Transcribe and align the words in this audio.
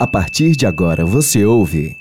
A 0.00 0.06
partir 0.06 0.52
de 0.52 0.64
agora 0.64 1.04
você 1.04 1.44
ouve. 1.44 1.96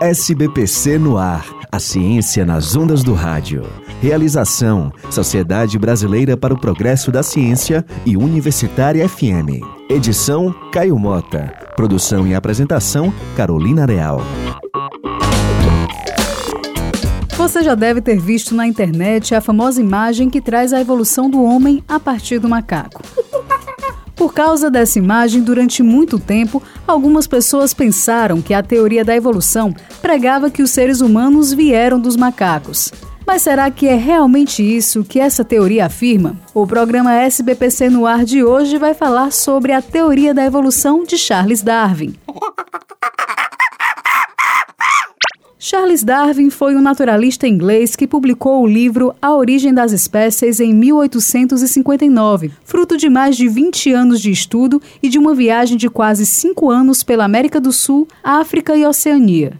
SBPC 0.00 0.98
no 0.98 1.18
ar. 1.18 1.44
A 1.70 1.78
ciência 1.78 2.46
nas 2.46 2.74
ondas 2.74 3.02
do 3.02 3.12
rádio. 3.12 3.66
Realização: 4.00 4.90
Sociedade 5.10 5.78
Brasileira 5.78 6.38
para 6.38 6.54
o 6.54 6.58
Progresso 6.58 7.12
da 7.12 7.22
Ciência 7.22 7.84
e 8.06 8.16
Universitária 8.16 9.06
FM. 9.06 9.60
Edição: 9.90 10.54
Caio 10.72 10.98
Mota. 10.98 11.52
Produção 11.76 12.26
e 12.26 12.34
apresentação: 12.34 13.12
Carolina 13.36 13.84
Real. 13.84 14.22
Você 17.36 17.62
já 17.62 17.74
deve 17.74 18.00
ter 18.00 18.18
visto 18.18 18.54
na 18.54 18.66
internet 18.66 19.34
a 19.34 19.42
famosa 19.42 19.82
imagem 19.82 20.30
que 20.30 20.40
traz 20.40 20.72
a 20.72 20.80
evolução 20.80 21.28
do 21.28 21.42
homem 21.42 21.84
a 21.86 22.00
partir 22.00 22.38
do 22.38 22.48
macaco. 22.48 23.02
Por 24.20 24.34
causa 24.34 24.70
dessa 24.70 24.98
imagem, 24.98 25.40
durante 25.40 25.82
muito 25.82 26.18
tempo, 26.18 26.62
algumas 26.86 27.26
pessoas 27.26 27.72
pensaram 27.72 28.42
que 28.42 28.52
a 28.52 28.62
teoria 28.62 29.02
da 29.02 29.16
evolução 29.16 29.74
pregava 30.02 30.50
que 30.50 30.62
os 30.62 30.70
seres 30.70 31.00
humanos 31.00 31.54
vieram 31.54 31.98
dos 31.98 32.16
macacos. 32.16 32.92
Mas 33.26 33.40
será 33.40 33.70
que 33.70 33.88
é 33.88 33.94
realmente 33.94 34.62
isso 34.62 35.04
que 35.04 35.18
essa 35.18 35.42
teoria 35.42 35.86
afirma? 35.86 36.36
O 36.52 36.66
programa 36.66 37.14
SBPC 37.14 37.88
no 37.88 38.04
ar 38.04 38.26
de 38.26 38.44
hoje 38.44 38.76
vai 38.76 38.92
falar 38.92 39.32
sobre 39.32 39.72
a 39.72 39.80
teoria 39.80 40.34
da 40.34 40.44
evolução 40.44 41.02
de 41.02 41.16
Charles 41.16 41.62
Darwin. 41.62 42.14
Charles 45.62 46.02
Darwin 46.02 46.48
foi 46.48 46.74
um 46.74 46.80
naturalista 46.80 47.46
inglês 47.46 47.94
que 47.94 48.06
publicou 48.06 48.62
o 48.62 48.66
livro 48.66 49.14
A 49.20 49.34
Origem 49.34 49.74
das 49.74 49.92
Espécies 49.92 50.58
em 50.58 50.72
1859, 50.72 52.50
fruto 52.64 52.96
de 52.96 53.10
mais 53.10 53.36
de 53.36 53.46
20 53.46 53.92
anos 53.92 54.22
de 54.22 54.30
estudo 54.30 54.80
e 55.02 55.08
de 55.10 55.18
uma 55.18 55.34
viagem 55.34 55.76
de 55.76 55.90
quase 55.90 56.24
cinco 56.24 56.70
anos 56.70 57.02
pela 57.02 57.26
América 57.26 57.60
do 57.60 57.74
Sul, 57.74 58.08
África 58.24 58.74
e 58.74 58.86
Oceania. 58.86 59.52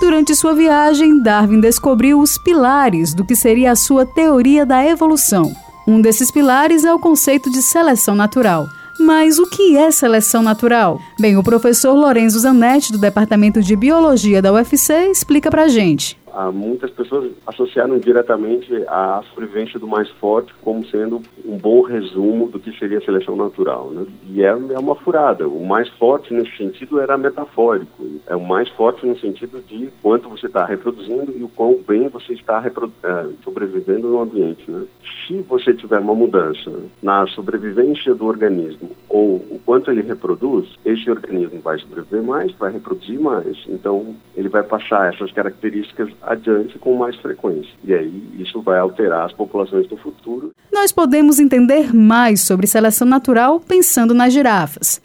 Durante 0.00 0.34
sua 0.34 0.54
viagem, 0.54 1.22
Darwin 1.22 1.60
descobriu 1.60 2.20
os 2.20 2.38
pilares 2.38 3.12
do 3.12 3.26
que 3.26 3.36
seria 3.36 3.72
a 3.72 3.76
sua 3.76 4.06
teoria 4.06 4.64
da 4.64 4.82
evolução. 4.82 5.54
Um 5.86 6.00
desses 6.00 6.30
pilares 6.30 6.82
é 6.82 6.94
o 6.94 6.98
conceito 6.98 7.50
de 7.50 7.60
seleção 7.60 8.14
natural. 8.14 8.66
Mas 8.98 9.38
o 9.38 9.46
que 9.46 9.76
é 9.76 9.90
seleção 9.90 10.42
natural? 10.42 11.00
Bem, 11.18 11.36
o 11.36 11.42
professor 11.42 11.94
Lorenzo 11.94 12.38
Zanetti, 12.40 12.92
do 12.92 12.98
Departamento 12.98 13.62
de 13.62 13.76
Biologia 13.76 14.42
da 14.42 14.52
UFC, 14.52 15.10
explica 15.10 15.50
pra 15.50 15.68
gente. 15.68 16.18
Ah, 16.32 16.50
muitas 16.52 16.90
pessoas 16.90 17.32
associaram 17.46 17.98
diretamente 17.98 18.72
a 18.88 19.22
sobrevivência 19.30 19.78
do 19.78 19.86
mais 19.86 20.08
forte 20.12 20.52
como 20.62 20.84
sendo 20.86 21.20
um 21.44 21.56
bom 21.56 21.82
resumo 21.82 22.48
do 22.48 22.58
que 22.58 22.76
seria 22.78 22.98
a 22.98 23.02
seleção 23.02 23.36
natural. 23.36 23.90
Né? 23.90 24.06
E 24.28 24.42
é, 24.42 24.48
é 24.48 24.78
uma 24.78 24.94
furada. 24.94 25.48
O 25.48 25.66
mais 25.66 25.88
forte 25.90 26.32
nesse 26.32 26.56
sentido 26.56 27.00
era 27.00 27.16
metafórico. 27.16 28.06
É 28.26 28.36
o 28.36 28.44
mais 28.44 28.68
forte 28.70 29.06
no 29.06 29.18
sentido 29.18 29.60
de 29.66 29.90
quanto 30.02 30.28
você 30.28 30.46
está 30.46 30.64
reproduzindo 30.64 31.32
e 31.36 31.42
o 31.42 31.48
quão 31.48 31.78
bem 31.86 32.08
você 32.08 32.34
está 32.34 32.64
é, 32.64 33.26
sobrevivendo 33.42 34.08
no 34.08 34.20
ambiente. 34.20 34.70
Né? 34.70 34.84
Se 35.26 35.40
você 35.42 35.74
tiver 35.74 35.98
uma 35.98 36.14
mudança 36.14 36.72
na 37.02 37.26
sobrevivência 37.28 38.14
do 38.14 38.26
organismo 38.26 38.90
ou 39.08 39.36
o 39.36 39.60
quanto 39.64 39.90
ele 39.90 40.02
reproduz, 40.02 40.68
esse 40.84 41.10
organismo 41.10 41.60
vai 41.60 41.78
sobreviver 41.78 42.22
mais, 42.22 42.52
vai 42.52 42.72
reproduzir 42.72 43.20
mais. 43.20 43.56
Então, 43.68 44.14
ele 44.36 44.48
vai 44.48 44.62
passar 44.62 45.12
essas 45.12 45.32
características 45.32 46.10
adiante 46.22 46.78
com 46.78 46.96
mais 46.96 47.16
frequência. 47.16 47.72
E 47.84 47.94
aí 47.94 48.22
isso 48.38 48.60
vai 48.62 48.78
alterar 48.78 49.26
as 49.26 49.32
populações 49.32 49.86
do 49.86 49.96
futuro. 49.96 50.52
Nós 50.72 50.92
podemos 50.92 51.38
entender 51.38 51.94
mais 51.94 52.40
sobre 52.40 52.66
seleção 52.66 53.06
natural 53.06 53.60
pensando 53.60 54.14
nas 54.14 54.32
girafas. 54.32 55.00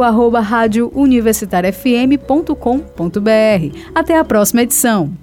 Até 3.94 4.18
a 4.18 4.24
próxima 4.24 4.62
edição. 4.62 5.23